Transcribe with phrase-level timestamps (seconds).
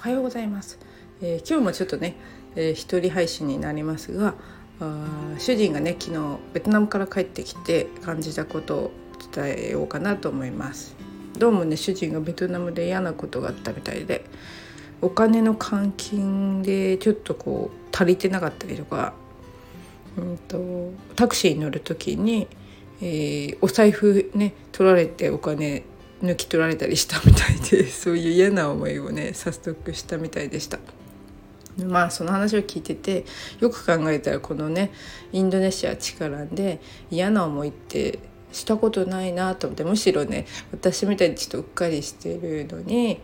[0.00, 0.78] おはようございます、
[1.20, 2.14] えー、今日もちょっとね、
[2.56, 4.32] えー、一人配信になりますが
[4.80, 8.90] あ主人がね昨日ベトナムから帰ってきて感じたことを
[9.30, 10.96] 伝えようかなと思います。
[11.38, 14.24] どうもね主人がベトナムで嫌なことがあったみたいで
[15.02, 19.12] お金の換金でちょっとこう足りてなかったりとか、
[20.16, 22.48] うんと、タクシーに乗る時に、
[23.02, 25.82] えー、お財布ね取られてお金
[26.22, 30.78] 抜き取られたりしたみたいでそういう嫌な思いをね早速したみたいでした。
[31.78, 33.24] まあその話を聞いてて
[33.60, 34.92] よく考えたらこのね
[35.32, 36.80] インドネシア力で
[37.10, 38.18] 嫌な思いって
[38.52, 43.20] したことないなと思ってむしろね私みたいにちょっとうっかりしてるのに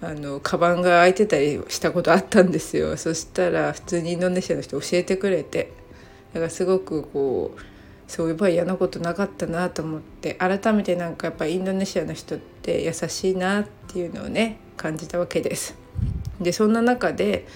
[0.00, 5.72] あのカバンが開いてたりしたことあったんですよそしたら普通にインドネシアの人教えてくれて
[6.32, 7.60] だからすごくこう
[8.08, 15.76] そういえば嫌なことなかったなと思って改めてなんかやっぱインドネシアの人って優しいなっていうのをね感じたわけです。
[16.40, 17.46] でそんな中で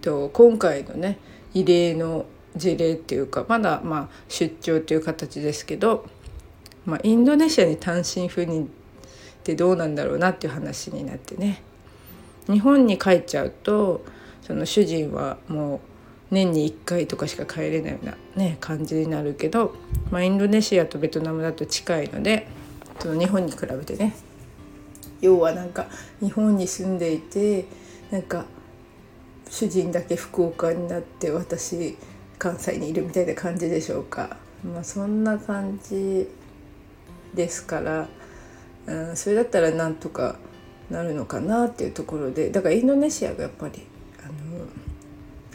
[0.00, 1.18] と今回のね
[1.52, 6.06] 異例の事例っていうかまだまあ出張という形ですけど、
[6.84, 8.68] まあ、インドネシアに単身赴任っ
[9.42, 11.62] てどうなんだろうなっていう話になってね
[12.46, 14.04] 日本に帰っちゃうと
[14.42, 15.80] その主人はもう
[16.30, 19.74] 年に1回とかしか帰れないような、ね、感じになるけど、
[20.10, 22.48] まあ、インドネシアとベトナムだと近いので
[22.98, 24.14] その日本に比べてね。
[25.20, 25.86] 要はなんか
[26.20, 27.64] 日本に住んでいて
[28.10, 28.44] なんか
[29.48, 31.96] 主人だけ福岡になって私
[32.38, 36.28] 関西にいるみたいな感じでしょうか、まあ、そんな感じ
[37.34, 38.08] ですから、
[38.86, 40.36] うん、それだったらなんとか
[40.90, 43.82] なるのかなっていうところでだからインドネシアがやっぱり
[44.22, 44.32] あの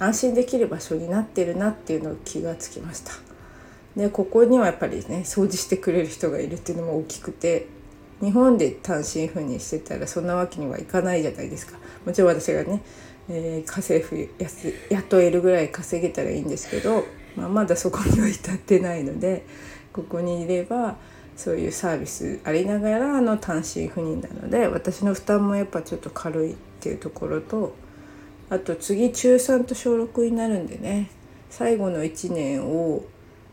[0.02, 3.12] 安心できる場所になってるなっていうのを気がつきました。
[3.96, 7.68] でここにはやっぱりね掃除してくれる人がいるっていうのも大きくて
[8.22, 12.82] 日本で単身赴任してたらそんなわけにはいかないじゃないですかもちろん私がね、
[13.30, 14.48] えー、家政婦や
[14.90, 17.04] 雇えるぐらい稼げたらいいんですけど、
[17.36, 19.46] まあ、まだそこには至ってないので
[19.92, 20.96] ここにいれば
[21.36, 27.76] そういうサービスありながらの単身赴任なので私の負担もやっぱちょっと軽いっていうところと
[28.52, 31.10] あと次中3と小6になるんでね
[31.50, 33.06] 最後の1年を、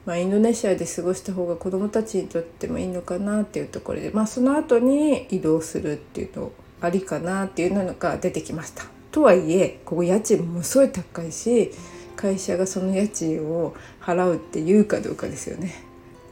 [0.05, 8.85] まあ、インドネシアで過ごした方が子どもたちにとってもいいのかなっていうところで、まあ、その後に移動するっていうのありかなっていうのが出てきました。
[9.13, 11.71] とはいえここ家賃もすごい高いし
[12.17, 15.85] 会社がその家賃を払うっていうかどうかですよね。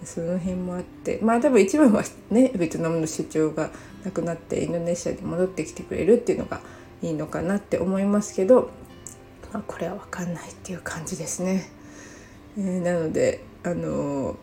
[0.04, 3.70] その辺もあってまあ多分一番はねベトナムの主張が
[4.04, 6.60] なくなってインドネシアに戻ってきてくれるっていうのが
[7.02, 8.70] いいのかなって思いますけど、
[9.52, 11.70] まあ、これは分かんないっていう感じですね。
[12.58, 14.36] えー、なのであのー、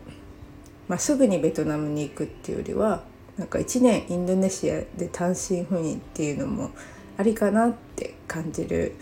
[0.88, 3.04] まあ、すぐにベトナムに行くっていうよりは
[3.36, 6.70] なんか1年インドネシアで単身赴任っていうのも
[7.16, 8.94] ありかなって感じる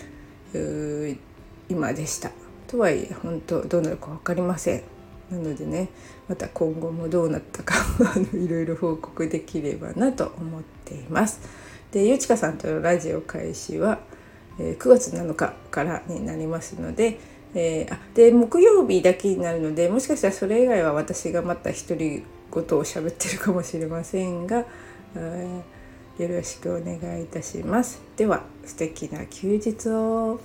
[1.69, 2.31] 今でした。
[2.67, 4.83] とはいえ本当どうなるか分かりません。
[5.31, 5.89] なのでね
[6.29, 7.75] また今後もどうなったか
[8.35, 11.41] いろいろ報告できればなと思っています。
[11.93, 14.01] でゆちかさんとのラジオ開始は、
[14.59, 17.21] えー、9月7日からになりますので,、
[17.55, 24.65] えー、あで木曜日だけになるのでもしかしたらそれ以外は私がまた独り言を喋ってるかもしれませんが、
[25.15, 28.01] えー、よろしくお願いいたします。
[28.17, 30.41] では素敵な休日を。